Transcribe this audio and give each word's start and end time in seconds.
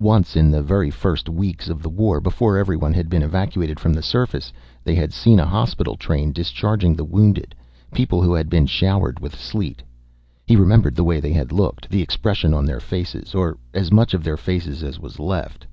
Once 0.00 0.34
in 0.34 0.50
the 0.50 0.62
very 0.62 0.90
first 0.90 1.28
weeks 1.28 1.68
of 1.68 1.82
the 1.82 1.90
war, 1.90 2.18
before 2.18 2.56
everyone 2.56 2.94
had 2.94 3.10
been 3.10 3.22
evacuated 3.22 3.78
from 3.78 3.92
the 3.92 4.00
surface, 4.00 4.50
they 4.82 4.94
had 4.94 5.12
seen 5.12 5.38
a 5.38 5.44
hospital 5.44 5.94
train 5.94 6.32
discharging 6.32 6.94
the 6.94 7.04
wounded, 7.04 7.54
people 7.92 8.22
who 8.22 8.32
had 8.32 8.48
been 8.48 8.64
showered 8.64 9.20
with 9.20 9.38
sleet. 9.38 9.82
He 10.46 10.56
remembered 10.56 10.94
the 10.96 11.04
way 11.04 11.20
they 11.20 11.34
had 11.34 11.52
looked, 11.52 11.90
the 11.90 12.00
expression 12.00 12.54
on 12.54 12.64
their 12.64 12.80
faces, 12.80 13.34
or 13.34 13.58
as 13.74 13.92
much 13.92 14.14
of 14.14 14.24
their 14.24 14.38
faces 14.38 14.82
as 14.82 14.98
was 14.98 15.20
left. 15.20 15.66